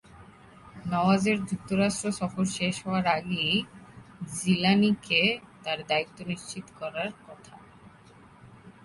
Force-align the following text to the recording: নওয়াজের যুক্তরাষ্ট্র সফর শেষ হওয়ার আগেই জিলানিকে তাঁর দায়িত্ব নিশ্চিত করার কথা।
নওয়াজের 0.85 1.37
যুক্তরাষ্ট্র 1.49 2.07
সফর 2.19 2.45
শেষ 2.57 2.75
হওয়ার 2.85 3.05
আগেই 3.17 3.55
জিলানিকে 4.35 5.21
তাঁর 5.63 5.79
দায়িত্ব 5.89 6.17
নিশ্চিত 6.23 6.65
করার 6.79 7.09
কথা। 7.25 7.55